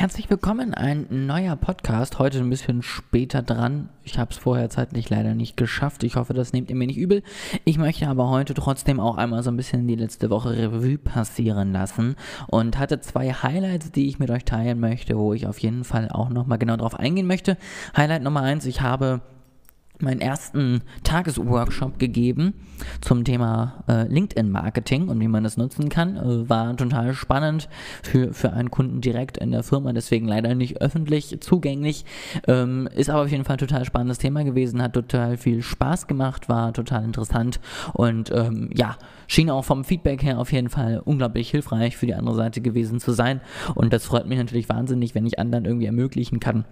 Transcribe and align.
Herzlich 0.00 0.30
willkommen, 0.30 0.72
ein 0.72 1.06
neuer 1.10 1.56
Podcast. 1.56 2.18
Heute 2.18 2.38
ein 2.38 2.48
bisschen 2.48 2.82
später 2.82 3.42
dran. 3.42 3.90
Ich 4.02 4.18
habe 4.18 4.30
es 4.30 4.38
vorher 4.38 4.70
zeitlich 4.70 5.10
leider 5.10 5.34
nicht 5.34 5.58
geschafft. 5.58 6.04
Ich 6.04 6.16
hoffe, 6.16 6.32
das 6.32 6.54
nehmt 6.54 6.70
ihr 6.70 6.76
mir 6.76 6.86
nicht 6.86 6.96
übel. 6.96 7.22
Ich 7.66 7.76
möchte 7.76 8.08
aber 8.08 8.30
heute 8.30 8.54
trotzdem 8.54 8.98
auch 8.98 9.18
einmal 9.18 9.42
so 9.42 9.50
ein 9.50 9.58
bisschen 9.58 9.86
die 9.86 9.96
letzte 9.96 10.30
Woche 10.30 10.56
Revue 10.56 10.96
passieren 10.96 11.74
lassen 11.74 12.16
und 12.46 12.78
hatte 12.78 13.00
zwei 13.00 13.30
Highlights, 13.34 13.92
die 13.92 14.08
ich 14.08 14.18
mit 14.18 14.30
euch 14.30 14.46
teilen 14.46 14.80
möchte, 14.80 15.18
wo 15.18 15.34
ich 15.34 15.46
auf 15.46 15.58
jeden 15.58 15.84
Fall 15.84 16.08
auch 16.08 16.30
nochmal 16.30 16.56
genau 16.56 16.78
drauf 16.78 16.98
eingehen 16.98 17.26
möchte. 17.26 17.58
Highlight 17.94 18.22
Nummer 18.22 18.40
eins, 18.40 18.64
ich 18.64 18.80
habe 18.80 19.20
meinen 20.02 20.20
ersten 20.20 20.82
Tagesworkshop 21.04 21.98
gegeben 21.98 22.54
zum 23.00 23.24
Thema 23.24 23.84
äh, 23.88 24.06
LinkedIn-Marketing 24.08 25.08
und 25.08 25.20
wie 25.20 25.28
man 25.28 25.44
das 25.44 25.56
nutzen 25.56 25.88
kann. 25.88 26.16
Äh, 26.16 26.48
war 26.48 26.76
total 26.76 27.14
spannend 27.14 27.68
für, 28.02 28.32
für 28.32 28.52
einen 28.52 28.70
Kunden 28.70 29.00
direkt 29.00 29.38
in 29.38 29.50
der 29.50 29.62
Firma, 29.62 29.92
deswegen 29.92 30.26
leider 30.26 30.54
nicht 30.54 30.80
öffentlich 30.80 31.40
zugänglich. 31.40 32.04
Ähm, 32.46 32.88
ist 32.94 33.10
aber 33.10 33.22
auf 33.22 33.30
jeden 33.30 33.44
Fall 33.44 33.56
total 33.56 33.84
spannendes 33.84 34.18
Thema 34.18 34.44
gewesen, 34.44 34.82
hat 34.82 34.94
total 34.94 35.36
viel 35.36 35.62
Spaß 35.62 36.06
gemacht, 36.06 36.48
war 36.48 36.72
total 36.72 37.04
interessant 37.04 37.60
und 37.92 38.30
ähm, 38.32 38.70
ja, 38.74 38.96
schien 39.26 39.50
auch 39.50 39.64
vom 39.64 39.84
Feedback 39.84 40.22
her 40.22 40.38
auf 40.38 40.52
jeden 40.52 40.68
Fall 40.68 41.00
unglaublich 41.04 41.50
hilfreich 41.50 41.96
für 41.96 42.06
die 42.06 42.14
andere 42.14 42.34
Seite 42.34 42.60
gewesen 42.60 43.00
zu 43.00 43.12
sein. 43.12 43.40
Und 43.74 43.92
das 43.92 44.04
freut 44.04 44.26
mich 44.26 44.38
natürlich 44.38 44.68
wahnsinnig, 44.68 45.14
wenn 45.14 45.26
ich 45.26 45.38
anderen 45.38 45.64
irgendwie 45.64 45.86
ermöglichen 45.86 46.40
kann, 46.40 46.64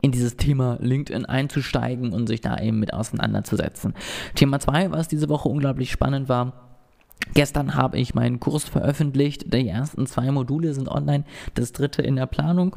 in 0.00 0.12
dieses 0.12 0.36
Thema 0.36 0.78
LinkedIn 0.80 1.26
einzusteigen 1.26 2.12
und 2.12 2.26
sich 2.26 2.40
da 2.40 2.58
eben 2.58 2.78
mit 2.78 2.94
auseinanderzusetzen. 2.94 3.94
Thema 4.34 4.60
2, 4.60 4.92
was 4.92 5.08
diese 5.08 5.28
Woche 5.28 5.48
unglaublich 5.48 5.90
spannend 5.90 6.28
war, 6.28 6.66
Gestern 7.34 7.74
habe 7.74 7.98
ich 7.98 8.14
meinen 8.14 8.40
Kurs 8.40 8.64
veröffentlicht. 8.64 9.52
Die 9.52 9.68
ersten 9.68 10.06
zwei 10.06 10.30
Module 10.30 10.72
sind 10.72 10.88
online, 10.88 11.24
das 11.54 11.72
dritte 11.72 12.00
in 12.00 12.16
der 12.16 12.26
Planung 12.26 12.76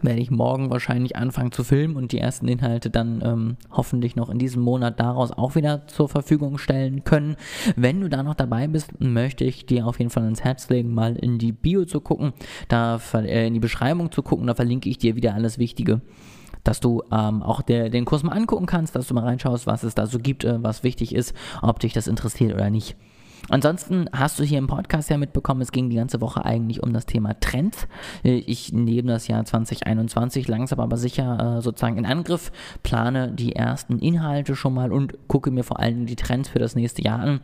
werde 0.00 0.20
ich 0.20 0.30
morgen 0.30 0.70
wahrscheinlich 0.70 1.16
anfangen 1.16 1.52
zu 1.52 1.64
filmen 1.64 1.96
und 1.96 2.12
die 2.12 2.18
ersten 2.18 2.48
Inhalte 2.48 2.90
dann 2.90 3.22
ähm, 3.24 3.56
hoffentlich 3.70 4.16
noch 4.16 4.30
in 4.30 4.38
diesem 4.38 4.62
Monat 4.62 4.98
daraus 4.98 5.30
auch 5.32 5.54
wieder 5.54 5.86
zur 5.86 6.08
Verfügung 6.08 6.58
stellen 6.58 7.04
können. 7.04 7.36
Wenn 7.76 8.00
du 8.00 8.08
da 8.08 8.22
noch 8.22 8.34
dabei 8.34 8.66
bist, 8.68 9.00
möchte 9.00 9.44
ich 9.44 9.66
dir 9.66 9.86
auf 9.86 9.98
jeden 9.98 10.10
Fall 10.10 10.24
ans 10.24 10.42
Herz 10.42 10.68
legen, 10.68 10.94
mal 10.94 11.16
in 11.16 11.38
die 11.38 11.52
Bio 11.52 11.84
zu 11.84 12.00
gucken, 12.00 12.32
da 12.68 13.00
äh, 13.14 13.46
in 13.46 13.54
die 13.54 13.60
Beschreibung 13.60 14.10
zu 14.10 14.22
gucken, 14.22 14.46
da 14.46 14.54
verlinke 14.54 14.88
ich 14.88 14.98
dir 14.98 15.16
wieder 15.16 15.34
alles 15.34 15.58
Wichtige 15.58 16.00
dass 16.64 16.78
du 16.78 17.02
ähm, 17.10 17.42
auch 17.42 17.60
der, 17.60 17.90
den 17.90 18.04
Kurs 18.04 18.22
mal 18.22 18.32
angucken 18.36 18.66
kannst, 18.66 18.94
dass 18.94 19.08
du 19.08 19.14
mal 19.14 19.24
reinschaust, 19.24 19.66
was 19.66 19.82
es 19.82 19.96
da 19.96 20.06
so 20.06 20.18
gibt, 20.18 20.44
äh, 20.44 20.62
was 20.62 20.84
wichtig 20.84 21.12
ist, 21.12 21.34
ob 21.60 21.80
dich 21.80 21.92
das 21.92 22.06
interessiert 22.06 22.54
oder 22.54 22.70
nicht. 22.70 22.96
Ansonsten 23.48 24.08
hast 24.12 24.38
du 24.38 24.44
hier 24.44 24.58
im 24.58 24.66
Podcast 24.66 25.10
ja 25.10 25.18
mitbekommen, 25.18 25.60
es 25.62 25.72
ging 25.72 25.90
die 25.90 25.96
ganze 25.96 26.20
Woche 26.20 26.44
eigentlich 26.44 26.82
um 26.82 26.92
das 26.92 27.06
Thema 27.06 27.38
Trends. 27.40 27.88
Äh, 28.24 28.36
ich 28.38 28.72
nehme 28.72 29.12
das 29.12 29.28
Jahr 29.28 29.44
2021 29.44 30.48
langsam 30.48 30.80
aber 30.80 30.96
sicher 30.96 31.58
äh, 31.58 31.62
sozusagen 31.62 31.98
in 31.98 32.06
Angriff, 32.06 32.52
plane 32.82 33.32
die 33.32 33.54
ersten 33.54 33.98
Inhalte 33.98 34.54
schon 34.54 34.74
mal 34.74 34.92
und 34.92 35.28
gucke 35.28 35.50
mir 35.50 35.64
vor 35.64 35.80
allem 35.80 36.06
die 36.06 36.16
Trends 36.16 36.48
für 36.48 36.58
das 36.58 36.74
nächste 36.74 37.02
Jahr 37.02 37.18
an. 37.18 37.40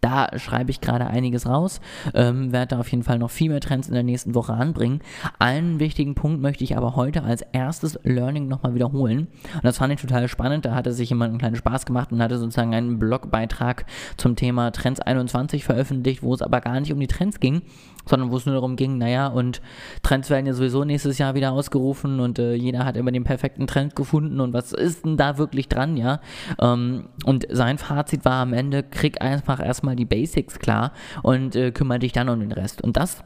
Da 0.00 0.38
schreibe 0.38 0.70
ich 0.70 0.80
gerade 0.80 1.06
einiges 1.06 1.46
raus, 1.46 1.80
ähm, 2.14 2.52
werde 2.52 2.68
da 2.68 2.80
auf 2.80 2.88
jeden 2.90 3.02
Fall 3.02 3.18
noch 3.18 3.30
viel 3.30 3.50
mehr 3.50 3.60
Trends 3.60 3.88
in 3.88 3.94
der 3.94 4.02
nächsten 4.02 4.34
Woche 4.34 4.54
anbringen. 4.54 5.00
Einen 5.38 5.78
wichtigen 5.80 6.14
Punkt 6.14 6.40
möchte 6.40 6.64
ich 6.64 6.76
aber 6.76 6.96
heute 6.96 7.22
als 7.22 7.42
erstes 7.52 7.98
Learning 8.02 8.48
nochmal 8.48 8.74
wiederholen. 8.74 9.28
Und 9.54 9.64
das 9.64 9.78
fand 9.78 9.92
ich 9.92 10.00
total 10.00 10.28
spannend. 10.28 10.64
Da 10.64 10.74
hatte 10.74 10.92
sich 10.92 11.10
jemand 11.10 11.30
einen 11.30 11.38
kleinen 11.38 11.56
Spaß 11.56 11.86
gemacht 11.86 12.12
und 12.12 12.22
hatte 12.22 12.38
sozusagen 12.38 12.74
einen 12.74 12.98
Blogbeitrag 12.98 13.84
zum 14.16 14.36
Thema 14.36 14.70
Trends 14.70 15.00
21 15.00 15.64
veröffentlicht, 15.64 16.22
wo 16.22 16.32
es 16.34 16.42
aber 16.42 16.60
gar 16.60 16.80
nicht 16.80 16.92
um 16.92 17.00
die 17.00 17.06
Trends 17.06 17.40
ging, 17.40 17.62
sondern 18.06 18.30
wo 18.30 18.36
es 18.36 18.46
nur 18.46 18.54
darum 18.54 18.76
ging, 18.76 18.98
naja, 18.98 19.28
und 19.28 19.60
Trends 20.02 20.30
werden 20.30 20.46
ja 20.46 20.52
sowieso 20.52 20.84
nächstes 20.84 21.18
Jahr 21.18 21.34
wieder 21.34 21.52
ausgerufen 21.52 22.20
und 22.20 22.38
äh, 22.38 22.54
jeder 22.54 22.84
hat 22.84 22.96
immer 22.96 23.12
den 23.12 23.24
perfekten 23.24 23.66
Trend 23.66 23.96
gefunden 23.96 24.40
und 24.40 24.52
was 24.52 24.72
ist 24.72 25.04
denn 25.04 25.16
da 25.16 25.38
wirklich 25.38 25.68
dran, 25.68 25.96
ja? 25.96 26.20
Ähm, 26.60 27.08
und 27.24 27.46
sein 27.50 27.78
Fazit 27.78 28.24
war 28.24 28.42
am 28.42 28.52
Ende, 28.52 28.82
krieg 28.82 29.22
einfach 29.22 29.60
erstmal 29.64 29.89
die 29.96 30.04
Basics 30.04 30.58
klar 30.58 30.92
und 31.22 31.56
äh, 31.56 31.70
kümmere 31.72 32.00
dich 32.00 32.12
dann 32.12 32.28
um 32.28 32.40
den 32.40 32.52
Rest. 32.52 32.82
Und 32.82 32.96
das 32.96 33.22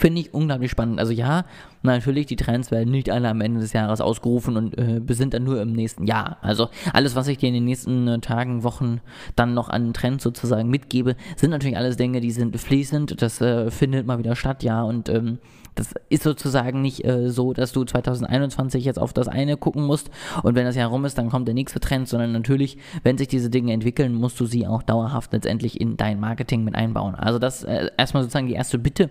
Finde 0.00 0.22
ich 0.22 0.32
unglaublich 0.32 0.70
spannend. 0.70 0.98
Also 0.98 1.12
ja, 1.12 1.44
natürlich, 1.82 2.24
die 2.24 2.36
Trends 2.36 2.70
werden 2.70 2.90
nicht 2.90 3.10
alle 3.10 3.28
am 3.28 3.42
Ende 3.42 3.60
des 3.60 3.74
Jahres 3.74 4.00
ausgerufen 4.00 4.56
und 4.56 4.78
äh, 4.78 5.02
sind 5.10 5.34
dann 5.34 5.44
nur 5.44 5.60
im 5.60 5.72
nächsten 5.72 6.06
Jahr. 6.06 6.38
Also 6.40 6.70
alles, 6.94 7.16
was 7.16 7.28
ich 7.28 7.36
dir 7.36 7.48
in 7.48 7.54
den 7.54 7.66
nächsten 7.66 8.08
äh, 8.08 8.18
Tagen, 8.20 8.64
Wochen 8.64 9.02
dann 9.36 9.52
noch 9.52 9.68
an 9.68 9.92
Trends 9.92 10.24
sozusagen 10.24 10.70
mitgebe, 10.70 11.16
sind 11.36 11.50
natürlich 11.50 11.76
alles 11.76 11.98
Dinge, 11.98 12.22
die 12.22 12.30
sind 12.30 12.58
fließend. 12.58 13.20
Das 13.20 13.42
äh, 13.42 13.70
findet 13.70 14.06
mal 14.06 14.18
wieder 14.18 14.36
statt, 14.36 14.62
ja. 14.62 14.82
Und 14.82 15.10
ähm, 15.10 15.36
das 15.74 15.92
ist 16.08 16.22
sozusagen 16.22 16.80
nicht 16.80 17.04
äh, 17.04 17.28
so, 17.28 17.52
dass 17.52 17.72
du 17.72 17.84
2021 17.84 18.82
jetzt 18.82 18.98
auf 18.98 19.12
das 19.12 19.28
eine 19.28 19.58
gucken 19.58 19.84
musst 19.84 20.08
und 20.42 20.54
wenn 20.54 20.64
das 20.64 20.76
Jahr 20.76 20.88
rum 20.88 21.04
ist, 21.04 21.18
dann 21.18 21.28
kommt 21.28 21.46
der 21.46 21.54
nächste 21.54 21.78
Trend, 21.78 22.08
sondern 22.08 22.32
natürlich, 22.32 22.78
wenn 23.02 23.18
sich 23.18 23.28
diese 23.28 23.50
Dinge 23.50 23.74
entwickeln, 23.74 24.14
musst 24.14 24.40
du 24.40 24.46
sie 24.46 24.66
auch 24.66 24.82
dauerhaft 24.82 25.34
letztendlich 25.34 25.78
in 25.78 25.98
dein 25.98 26.18
Marketing 26.18 26.64
mit 26.64 26.74
einbauen. 26.74 27.14
Also 27.14 27.38
das 27.38 27.64
äh, 27.64 27.90
erstmal 27.98 28.22
sozusagen 28.22 28.46
die 28.46 28.54
erste 28.54 28.78
Bitte 28.78 29.10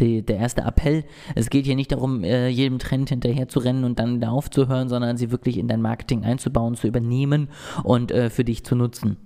die, 0.00 0.22
der 0.22 0.38
erste 0.38 0.62
Appell. 0.62 1.04
Es 1.34 1.50
geht 1.50 1.66
hier 1.66 1.76
nicht 1.76 1.92
darum, 1.92 2.24
äh, 2.24 2.48
jedem 2.48 2.78
Trend 2.78 3.08
hinterher 3.10 3.48
zu 3.48 3.60
rennen 3.60 3.84
und 3.84 3.98
dann 3.98 4.20
da 4.20 4.30
aufzuhören, 4.30 4.88
sondern 4.88 5.16
sie 5.16 5.30
wirklich 5.30 5.58
in 5.58 5.68
dein 5.68 5.82
Marketing 5.82 6.24
einzubauen, 6.24 6.74
zu 6.74 6.86
übernehmen 6.86 7.48
und 7.84 8.10
äh, 8.10 8.30
für 8.30 8.44
dich 8.44 8.64
zu 8.64 8.74
nutzen. 8.74 9.16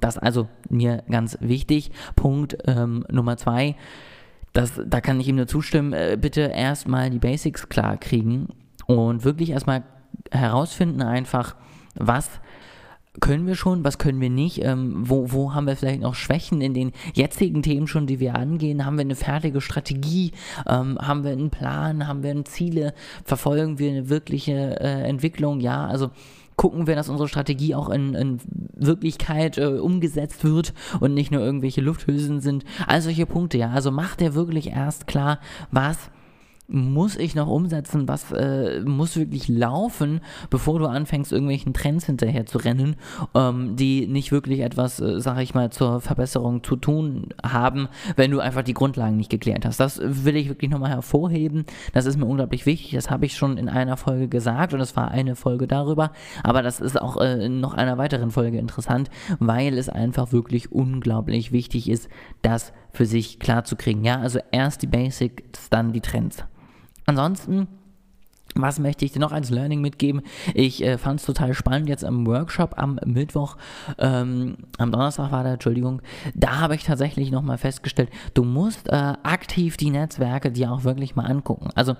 Das 0.00 0.18
also 0.18 0.48
mir 0.68 1.02
ganz 1.10 1.38
wichtig. 1.40 1.90
Punkt 2.16 2.56
ähm, 2.66 3.04
Nummer 3.10 3.36
zwei. 3.36 3.76
Das, 4.52 4.80
da 4.86 5.00
kann 5.00 5.20
ich 5.20 5.28
ihm 5.28 5.36
nur 5.36 5.46
zustimmen. 5.46 5.92
Äh, 5.92 6.16
bitte 6.20 6.42
erstmal 6.42 7.10
die 7.10 7.18
Basics 7.18 7.68
klar 7.68 7.96
kriegen 7.96 8.48
und 8.86 9.24
wirklich 9.24 9.50
erstmal 9.50 9.82
herausfinden 10.30 11.02
einfach, 11.02 11.56
was 11.96 12.40
können 13.20 13.46
wir 13.46 13.54
schon, 13.54 13.84
was 13.84 13.98
können 13.98 14.20
wir 14.20 14.30
nicht, 14.30 14.62
ähm, 14.64 15.08
wo, 15.08 15.30
wo 15.30 15.54
haben 15.54 15.66
wir 15.66 15.76
vielleicht 15.76 16.00
noch 16.00 16.14
Schwächen? 16.14 16.60
In 16.60 16.74
den 16.74 16.92
jetzigen 17.14 17.62
Themen 17.62 17.86
schon, 17.86 18.06
die 18.06 18.20
wir 18.20 18.34
angehen, 18.34 18.84
haben 18.84 18.96
wir 18.96 19.02
eine 19.02 19.14
fertige 19.14 19.60
Strategie, 19.60 20.32
ähm, 20.66 20.98
haben 21.00 21.22
wir 21.24 21.32
einen 21.32 21.50
Plan, 21.50 22.08
haben 22.08 22.22
wir 22.22 22.44
Ziele, 22.44 22.92
verfolgen 23.24 23.78
wir 23.78 23.90
eine 23.90 24.08
wirkliche 24.08 24.80
äh, 24.80 25.02
Entwicklung, 25.08 25.60
ja, 25.60 25.86
also 25.86 26.10
gucken 26.56 26.86
wir, 26.86 26.94
dass 26.94 27.08
unsere 27.08 27.28
Strategie 27.28 27.74
auch 27.74 27.88
in, 27.88 28.14
in 28.14 28.40
Wirklichkeit 28.74 29.58
äh, 29.58 29.66
umgesetzt 29.66 30.44
wird 30.44 30.72
und 31.00 31.14
nicht 31.14 31.30
nur 31.30 31.40
irgendwelche 31.40 31.80
Lufthülsen 31.80 32.40
sind, 32.40 32.64
all 32.86 33.00
solche 33.00 33.26
Punkte, 33.26 33.58
ja, 33.58 33.70
also 33.70 33.90
macht 33.90 34.22
er 34.22 34.34
wirklich 34.34 34.70
erst 34.70 35.06
klar, 35.06 35.38
was 35.70 36.10
muss 36.66 37.16
ich 37.16 37.34
noch 37.34 37.48
umsetzen, 37.48 38.08
was 38.08 38.32
äh, 38.32 38.80
muss 38.80 39.16
wirklich 39.16 39.48
laufen, 39.48 40.20
bevor 40.48 40.78
du 40.78 40.86
anfängst, 40.86 41.30
irgendwelchen 41.30 41.74
Trends 41.74 42.06
hinterher 42.06 42.46
zu 42.46 42.58
rennen, 42.58 42.96
ähm, 43.34 43.76
die 43.76 44.06
nicht 44.06 44.32
wirklich 44.32 44.60
etwas, 44.60 44.98
äh, 45.00 45.20
sag 45.20 45.40
ich 45.40 45.54
mal, 45.54 45.70
zur 45.70 46.00
Verbesserung 46.00 46.64
zu 46.64 46.76
tun 46.76 47.28
haben, 47.44 47.88
wenn 48.16 48.30
du 48.30 48.40
einfach 48.40 48.62
die 48.62 48.72
Grundlagen 48.72 49.16
nicht 49.16 49.30
geklärt 49.30 49.66
hast. 49.66 49.78
Das 49.78 50.00
will 50.02 50.36
ich 50.36 50.48
wirklich 50.48 50.70
nochmal 50.70 50.90
hervorheben. 50.90 51.66
Das 51.92 52.06
ist 52.06 52.16
mir 52.16 52.26
unglaublich 52.26 52.64
wichtig. 52.64 52.92
Das 52.92 53.10
habe 53.10 53.26
ich 53.26 53.36
schon 53.36 53.58
in 53.58 53.68
einer 53.68 53.98
Folge 53.98 54.28
gesagt 54.28 54.72
und 54.72 54.80
es 54.80 54.96
war 54.96 55.10
eine 55.10 55.36
Folge 55.36 55.66
darüber, 55.66 56.12
aber 56.42 56.62
das 56.62 56.80
ist 56.80 57.00
auch 57.00 57.20
äh, 57.20 57.44
in 57.44 57.60
noch 57.60 57.74
einer 57.74 57.98
weiteren 57.98 58.30
Folge 58.30 58.58
interessant, 58.58 59.10
weil 59.38 59.76
es 59.76 59.90
einfach 59.90 60.32
wirklich 60.32 60.72
unglaublich 60.72 61.52
wichtig 61.52 61.90
ist, 61.90 62.08
das 62.40 62.72
für 62.92 63.06
sich 63.06 63.38
klar 63.38 63.64
zu 63.64 63.76
kriegen. 63.76 64.04
Ja, 64.04 64.20
also 64.20 64.38
erst 64.50 64.82
die 64.82 64.86
Basics, 64.86 65.68
dann 65.68 65.92
die 65.92 66.00
Trends. 66.00 66.44
Ansonsten 67.06 67.68
was 68.54 68.78
möchte 68.78 69.04
ich 69.04 69.12
dir 69.12 69.18
noch 69.18 69.32
als 69.32 69.50
Learning 69.50 69.80
mitgeben? 69.80 70.22
Ich 70.54 70.82
äh, 70.82 70.96
fand 70.96 71.20
es 71.20 71.26
total 71.26 71.54
spannend 71.54 71.88
jetzt 71.88 72.04
am 72.04 72.26
Workshop 72.26 72.74
am 72.76 73.00
Mittwoch, 73.04 73.56
ähm, 73.98 74.56
am 74.78 74.92
Donnerstag 74.92 75.32
war 75.32 75.42
der, 75.42 75.54
Entschuldigung, 75.54 76.02
da 76.34 76.60
habe 76.60 76.76
ich 76.76 76.84
tatsächlich 76.84 77.30
nochmal 77.30 77.58
festgestellt, 77.58 78.10
du 78.34 78.44
musst 78.44 78.88
äh, 78.88 79.14
aktiv 79.22 79.76
die 79.76 79.90
Netzwerke 79.90 80.52
dir 80.52 80.70
auch 80.70 80.84
wirklich 80.84 81.16
mal 81.16 81.26
angucken. 81.26 81.70
Also 81.74 81.96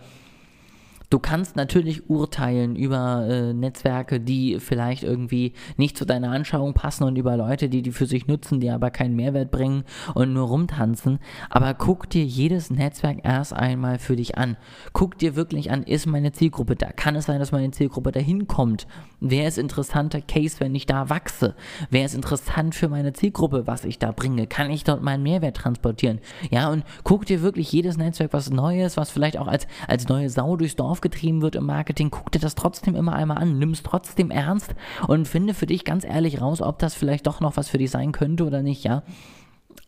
Du 1.11 1.19
kannst 1.19 1.55
natürlich 1.57 2.09
urteilen 2.09 2.77
über 2.77 3.27
äh, 3.29 3.53
Netzwerke, 3.53 4.21
die 4.21 4.59
vielleicht 4.59 5.03
irgendwie 5.03 5.53
nicht 5.77 5.97
zu 5.97 6.05
deiner 6.05 6.31
Anschauung 6.31 6.75
passen 6.75 7.05
und 7.05 7.17
über 7.17 7.37
Leute, 7.37 7.69
die 7.69 7.83
die 7.83 7.93
für 7.93 8.07
sich 8.07 8.27
nutzen, 8.27 8.61
die 8.61 8.71
aber 8.71 8.91
keinen 8.91 9.15
Mehrwert 9.15 9.51
bringen 9.51 9.85
und 10.15 10.33
nur 10.33 10.49
rumtanzen. 10.49 11.19
Aber 11.51 11.75
guck 11.75 12.11
dir 12.11 12.25
jedes 12.25 12.71
Netzwerk 12.71 13.19
erst 13.23 13.53
einmal 13.53 13.99
für 13.99 14.17
dich 14.17 14.37
an. 14.37 14.57
Guck 14.93 15.19
dir 15.19 15.37
wirklich 15.37 15.71
an, 15.71 15.83
ist 15.85 16.07
meine 16.07 16.33
Zielgruppe 16.33 16.75
da? 16.75 16.91
Kann 16.91 17.17
es 17.17 17.27
sein, 17.27 17.39
dass 17.39 17.53
meine 17.53 17.71
Zielgruppe 17.71 18.11
da 18.11 18.21
hinkommt? 18.21 18.87
Wer 19.21 19.47
ist 19.47 19.59
interessanter 19.59 20.21
Case, 20.21 20.57
wenn 20.59 20.75
ich 20.75 20.87
da 20.87 21.11
wachse? 21.11 21.55
Wer 21.91 22.07
ist 22.07 22.15
interessant 22.15 22.75
für 22.75 22.89
meine 22.89 23.13
Zielgruppe, 23.13 23.67
was 23.67 23.85
ich 23.85 23.99
da 23.99 24.11
bringe? 24.11 24.47
Kann 24.47 24.71
ich 24.71 24.85
dort 24.85 25.03
meinen 25.03 25.23
Mehrwert 25.23 25.57
transportieren? 25.57 26.21
Ja, 26.51 26.71
und 26.71 26.85
guck 27.05 27.27
dir 27.27 27.43
wirklich 27.43 27.71
jedes 27.71 27.97
Netzwerk, 27.97 28.33
was 28.33 28.51
Neues, 28.51 28.97
was 28.97 29.11
vielleicht 29.11 29.39
auch 29.39 29.47
als, 29.47 29.67
als 29.87 30.09
neue 30.09 30.29
Sau 30.29 30.57
durchs 30.57 30.77
Dorf 30.77 31.01
aufgetrieben 31.05 31.43
wird 31.43 31.55
im 31.55 31.67
Marketing, 31.67 32.11
guck 32.11 32.33
dir 32.33 32.39
das 32.39 32.55
trotzdem 32.55 32.95
immer 32.95 33.13
einmal 33.15 33.37
an, 33.39 33.59
nimm 33.59 33.73
es 33.73 33.83
trotzdem 33.83 34.31
ernst 34.31 34.75
und 35.07 35.29
finde 35.29 35.53
für 35.53 35.67
dich 35.67 35.85
ganz 35.85 36.03
ehrlich 36.05 36.41
raus, 36.41 36.63
ob 36.63 36.79
das 36.79 36.95
vielleicht 36.95 37.27
doch 37.27 37.41
noch 37.41 37.59
was 37.59 37.69
für 37.69 37.77
dich 37.77 37.91
sein 37.91 38.13
könnte 38.13 38.47
oder 38.47 38.63
nicht, 38.63 38.85
ja. 38.85 39.03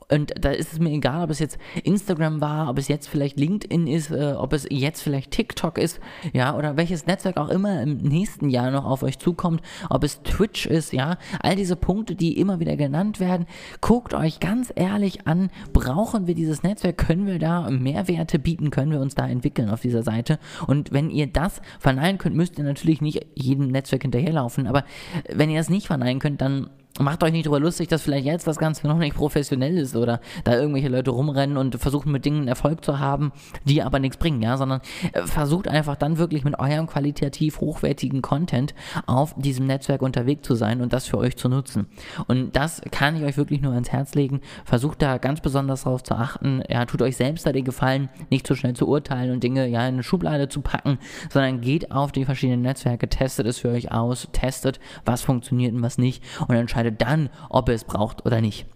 Und 0.09 0.33
da 0.39 0.51
ist 0.51 0.73
es 0.73 0.79
mir 0.79 0.91
egal, 0.91 1.25
ob 1.25 1.31
es 1.31 1.41
jetzt 1.41 1.59
Instagram 1.83 2.41
war, 2.41 2.71
ob 2.71 2.79
es 2.79 2.87
jetzt 2.87 3.09
vielleicht 3.09 3.41
LinkedIn 3.41 3.89
ist, 3.89 4.11
äh, 4.11 4.35
ob 4.37 4.53
es 4.53 4.67
jetzt 4.71 5.03
vielleicht 5.03 5.33
TikTok 5.33 5.79
ist, 5.79 5.99
ja, 6.33 6.57
oder 6.57 6.77
welches 6.77 7.07
Netzwerk 7.07 7.37
auch 7.39 7.49
immer 7.49 7.83
im 7.83 7.97
nächsten 7.97 8.49
Jahr 8.49 8.71
noch 8.71 8.85
auf 8.85 9.03
euch 9.03 9.19
zukommt, 9.19 9.63
ob 9.91 10.05
es 10.05 10.23
Twitch 10.23 10.67
ist, 10.67 10.93
ja, 10.93 11.19
all 11.41 11.57
diese 11.57 11.75
Punkte, 11.75 12.15
die 12.15 12.39
immer 12.39 12.61
wieder 12.61 12.77
genannt 12.77 13.19
werden, 13.19 13.47
guckt 13.81 14.15
euch 14.15 14.39
ganz 14.39 14.73
ehrlich 14.77 15.27
an, 15.27 15.51
brauchen 15.73 16.29
wir 16.29 16.37
dieses 16.37 16.63
Netzwerk, 16.63 16.99
können 16.99 17.27
wir 17.27 17.41
da 17.41 17.69
Mehrwerte 17.69 18.39
bieten, 18.39 18.71
können 18.71 18.93
wir 18.93 19.01
uns 19.01 19.17
da 19.17 19.27
entwickeln 19.27 19.71
auf 19.71 19.81
dieser 19.81 20.05
Seite? 20.05 20.39
Und 20.69 20.93
wenn 20.93 21.11
ihr 21.11 21.27
das 21.27 21.61
verneinen 21.81 22.19
könnt, 22.19 22.37
müsst 22.37 22.59
ihr 22.59 22.65
natürlich 22.65 23.01
nicht 23.01 23.27
jedem 23.35 23.69
Netzwerk 23.69 24.03
hinterherlaufen, 24.03 24.69
aber 24.69 24.85
wenn 25.33 25.51
ihr 25.51 25.59
das 25.59 25.69
nicht 25.69 25.89
verneinen 25.89 26.21
könnt, 26.21 26.41
dann 26.41 26.71
macht 26.99 27.23
euch 27.23 27.33
nicht 27.33 27.47
darüber 27.47 27.61
lustig, 27.61 27.89
dass 27.89 28.03
vielleicht 28.03 28.27
jetzt 28.27 28.47
das 28.47 28.59
Ganze 28.59 28.87
noch 28.87 28.99
nicht 28.99 29.17
professionell 29.17 29.77
ist 29.79 29.97
oder 29.97 30.21
da 30.45 30.55
irgendwelche 30.55 30.89
Leute 30.89 31.11
rumrennen 31.11 31.57
und 31.57 31.77
versuchen 31.77 32.13
mit 32.13 32.25
Dingen 32.25 32.49
Erfolg 32.49 32.85
zu 32.85 32.99
haben, 32.99 33.33
die 33.65 33.83
aber 33.83 33.99
nichts 33.99 34.17
bringen, 34.17 34.43
ja, 34.43 34.57
sondern 34.57 34.81
äh, 35.13 35.23
versucht 35.23 35.69
einfach 35.69 35.97
dann 35.97 36.19
wirklich 36.19 36.45
mit 36.45 36.59
eurem 36.59 36.87
qualitativ 36.87 37.61
hochwertigen 37.61 38.23
Content 38.23 38.75
auf 39.07 39.35
diesem 39.37 39.67
Netzwerk 39.67 40.03
unterwegs 40.03 40.47
zu 40.47 40.55
sein 40.55 40.81
und 40.81 40.93
das 40.93 41.07
für 41.07 41.19
euch 41.19 41.37
zu 41.37 41.49
nutzen. 41.49 41.87
Und 42.27 42.57
das 42.57 42.83
kann 42.91 43.17
ich 43.17 43.23
euch 43.23 43.37
wirklich 43.37 43.61
nur 43.61 43.73
ans 43.73 43.91
Herz 43.93 44.15
legen. 44.15 44.41
Versucht 44.65 45.03
da 45.03 45.19
ganz 45.19 45.41
besonders 45.41 45.85
darauf 45.85 46.03
zu 46.03 46.15
achten, 46.15 46.63
ja, 46.69 46.85
tut 46.85 47.03
euch 47.03 47.17
selbst 47.17 47.47
da 47.47 47.53
den 47.53 47.65
Gefallen, 47.65 48.09
nicht 48.31 48.47
zu 48.47 48.55
schnell 48.55 48.75
zu 48.75 48.89
urteilen 48.89 49.33
und 49.33 49.43
Dinge 49.43 49.67
ja 49.67 49.81
in 49.81 49.95
eine 49.95 50.03
Schublade 50.03 50.49
zu 50.49 50.61
packen, 50.61 50.99
sondern 51.31 51.61
geht 51.61 51.91
auf 51.91 52.13
die 52.13 52.25
verschiedenen 52.25 52.63
Netzwerke, 52.63 53.09
testet 53.09 53.47
es 53.47 53.59
für 53.59 53.69
euch 53.69 53.93
aus, 53.93 54.29
testet, 54.33 54.81
was 55.05 55.23
funktioniert 55.23 55.75
und 55.75 55.83
was 55.83 55.99
nicht 55.99 56.23
und 56.47 56.55
entscheidet 56.55 56.86
entscheidet 56.87 57.03
dann, 57.03 57.31
ob 57.49 57.69
er 57.69 57.75
es 57.75 57.85
braucht 57.85 58.25
oder 58.27 58.41
nicht. 58.41 58.67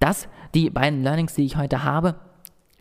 Das, 0.00 0.28
die 0.54 0.70
beiden 0.70 1.02
Learnings, 1.02 1.34
die 1.34 1.44
ich 1.44 1.56
heute 1.56 1.84
habe. 1.84 2.16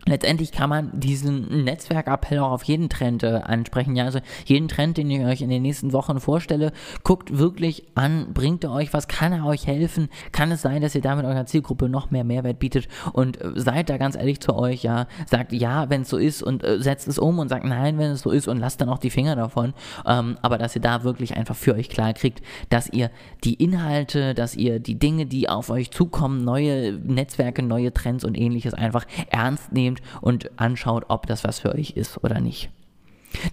Letztendlich 0.05 0.51
kann 0.51 0.69
man 0.69 0.91
diesen 0.99 1.63
Netzwerkappell 1.63 2.39
auch 2.39 2.51
auf 2.51 2.63
jeden 2.63 2.89
Trend 2.89 3.23
äh, 3.23 3.39
ansprechen. 3.43 3.95
Ja, 3.95 4.03
also 4.03 4.19
jeden 4.45 4.67
Trend, 4.67 4.97
den 4.97 5.09
ich 5.09 5.23
euch 5.23 5.41
in 5.41 5.49
den 5.49 5.61
nächsten 5.61 5.93
Wochen 5.93 6.19
vorstelle, 6.19 6.73
guckt 7.03 7.37
wirklich 7.37 7.85
an, 7.95 8.33
bringt 8.33 8.65
er 8.65 8.71
euch 8.71 8.93
was, 8.93 9.07
kann 9.07 9.31
er 9.31 9.45
euch 9.45 9.65
helfen? 9.65 10.09
Kann 10.33 10.51
es 10.51 10.61
sein, 10.61 10.81
dass 10.81 10.93
ihr 10.93 11.01
damit 11.01 11.25
eurer 11.25 11.45
Zielgruppe 11.45 11.87
noch 11.87 12.11
mehr 12.11 12.25
Mehrwert 12.25 12.59
bietet? 12.59 12.89
Und 13.13 13.39
äh, 13.39 13.51
seid 13.55 13.89
da 13.89 13.97
ganz 13.97 14.17
ehrlich 14.17 14.41
zu 14.41 14.55
euch, 14.55 14.83
ja, 14.83 15.07
sagt 15.25 15.53
ja, 15.53 15.89
wenn 15.89 16.01
es 16.01 16.09
so 16.09 16.17
ist 16.17 16.43
und 16.43 16.65
äh, 16.65 16.81
setzt 16.81 17.07
es 17.07 17.17
um 17.17 17.39
und 17.39 17.47
sagt 17.47 17.63
nein, 17.63 17.97
wenn 17.97 18.11
es 18.11 18.21
so 18.21 18.31
ist 18.31 18.49
und 18.49 18.59
lasst 18.59 18.81
dann 18.81 18.89
auch 18.89 18.99
die 18.99 19.09
Finger 19.09 19.37
davon. 19.37 19.73
Ähm, 20.05 20.37
aber 20.41 20.57
dass 20.57 20.75
ihr 20.75 20.81
da 20.81 21.05
wirklich 21.05 21.37
einfach 21.37 21.55
für 21.55 21.75
euch 21.75 21.87
klar 21.87 22.13
kriegt, 22.13 22.41
dass 22.69 22.89
ihr 22.89 23.09
die 23.45 23.53
Inhalte, 23.53 24.33
dass 24.33 24.55
ihr 24.55 24.81
die 24.81 24.99
Dinge, 24.99 25.27
die 25.27 25.47
auf 25.47 25.69
euch 25.69 25.91
zukommen, 25.91 26.43
neue 26.43 26.91
Netzwerke, 26.91 27.63
neue 27.63 27.93
Trends 27.93 28.25
und 28.25 28.37
ähnliches 28.37 28.73
einfach 28.73 29.05
ernst 29.29 29.71
nehmt 29.71 29.92
nehmt 29.93 30.01
und 30.21 30.59
anschaut, 30.59 31.05
ob 31.09 31.27
das 31.27 31.43
was 31.43 31.59
für 31.59 31.73
euch 31.73 31.91
ist 31.91 32.23
oder 32.23 32.39
nicht. 32.39 32.69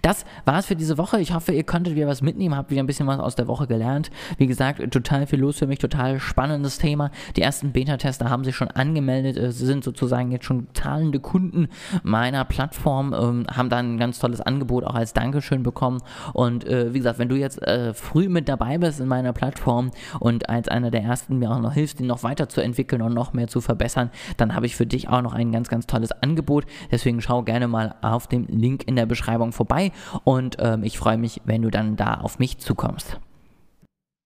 Das 0.03 0.25
war's 0.45 0.67
für 0.67 0.77
diese 0.77 0.99
Woche. 0.99 1.21
Ich 1.21 1.35
hoffe, 1.35 1.53
ihr 1.53 1.65
konntet 1.65 1.95
wieder 1.95 2.07
was 2.07 2.23
mitnehmen, 2.23 2.57
habt 2.57 2.71
wieder 2.71 2.83
ein 2.83 2.87
bisschen 2.87 3.07
was 3.07 3.19
aus 3.19 3.35
der 3.35 3.49
Woche 3.49 3.67
gelernt. 3.67 4.11
Wie 4.39 4.47
gesagt, 4.47 4.91
total 4.91 5.27
viel 5.27 5.41
los 5.41 5.59
für 5.59 5.67
mich, 5.67 5.79
total 5.79 6.21
spannendes 6.21 6.79
Thema. 6.79 7.11
Die 7.37 7.43
ersten 7.43 7.73
Beta-Tester 7.73 8.31
haben 8.31 8.45
sich 8.45 8.57
schon 8.57 8.69
angemeldet, 8.69 9.37
sie 9.55 9.67
sind 9.67 9.85
sozusagen 9.85 10.31
jetzt 10.33 10.45
schon 10.45 10.69
zahlende 10.75 11.21
Kunden 11.21 11.69
meiner 12.03 12.45
Plattform, 12.45 13.15
ähm, 13.15 13.47
haben 13.51 13.69
dann 13.69 13.95
ein 13.95 13.99
ganz 13.99 14.19
tolles 14.19 14.41
Angebot 14.41 14.85
auch 14.85 14.95
als 14.95 15.13
Dankeschön 15.13 15.63
bekommen. 15.63 16.01
Und 16.33 16.65
äh, 16.65 16.93
wie 16.93 16.99
gesagt, 16.99 17.19
wenn 17.19 17.29
du 17.29 17.37
jetzt 17.37 17.63
äh, 17.63 17.95
früh 17.95 18.29
mit 18.29 18.49
dabei 18.49 18.79
bist 18.79 19.01
in 19.01 19.09
meiner 19.09 19.33
Plattform 19.33 19.91
und 20.19 20.49
als 20.49 20.69
einer 20.69 20.91
der 20.91 21.03
ersten 21.03 21.39
mir 21.39 21.51
auch 21.51 21.61
noch 21.61 21.73
hilfst, 21.73 21.99
den 21.99 22.07
noch 22.07 22.23
weiterzuentwickeln 22.23 23.03
und 23.03 23.15
noch 23.15 23.33
mehr 23.33 23.49
zu 23.49 23.61
verbessern, 23.61 24.11
dann 24.37 24.55
habe 24.55 24.67
ich 24.67 24.77
für 24.77 24.87
dich 24.87 25.09
auch 25.09 25.23
noch 25.23 25.35
ein 25.35 25.53
ganz, 25.53 25.69
ganz 25.69 25.87
tolles 25.87 26.13
Angebot. 26.13 26.65
Deswegen 26.91 27.21
schau 27.21 27.43
gerne 27.43 27.69
mal 27.69 27.95
auf 28.03 28.27
dem 28.27 28.47
Link 28.47 28.87
in 28.87 28.97
der 28.97 29.07
Beschreibung 29.07 29.53
vorbei 29.53 29.70
vorbei 29.71 29.93
und 30.25 30.57
ähm, 30.59 30.83
ich 30.83 30.99
freue 30.99 31.17
mich, 31.17 31.41
wenn 31.45 31.63
du 31.63 31.71
dann 31.71 31.97
da 31.97 32.15
auf 32.15 32.39
mich 32.39 32.59
zukommst. 32.59 33.19